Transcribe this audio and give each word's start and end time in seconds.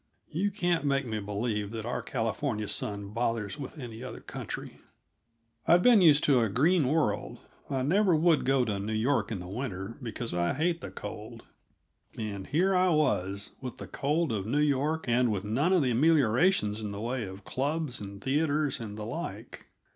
(You 0.31 0.49
can't 0.49 0.83
make 0.83 1.05
me 1.05 1.19
believe 1.19 1.69
that 1.69 1.85
our 1.85 2.01
California 2.01 2.67
sun 2.67 3.09
bothers 3.09 3.59
with 3.59 3.77
any 3.77 4.01
other 4.03 4.19
country.) 4.19 4.79
I'd 5.67 5.83
been 5.83 6.01
used 6.01 6.23
to 6.23 6.39
a 6.39 6.49
green 6.49 6.87
world; 6.87 7.37
I 7.69 7.83
never 7.83 8.15
would 8.15 8.43
go 8.43 8.65
to 8.65 8.79
New 8.79 8.95
York 8.95 9.31
in 9.31 9.37
the 9.39 9.45
winter, 9.47 9.99
because 10.01 10.33
I 10.33 10.55
hate 10.55 10.81
the 10.81 10.89
cold 10.89 11.43
and 12.17 12.47
here 12.47 12.75
I 12.75 12.89
was, 12.89 13.55
with 13.61 13.77
the 13.77 13.85
cold 13.85 14.31
of 14.31 14.47
New 14.47 14.57
York 14.57 15.05
and 15.07 15.31
with 15.31 15.43
none 15.43 15.71
of 15.71 15.83
the 15.83 15.91
ameliorations 15.91 16.81
in 16.81 16.89
the 16.89 16.99
way 16.99 17.25
of 17.25 17.45
clubs 17.45 18.01
and 18.01 18.19
theaters 18.19 18.79
and 18.79 18.97
the 18.97 19.05
like. 19.05 19.67